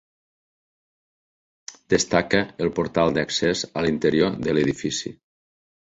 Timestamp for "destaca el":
1.95-2.73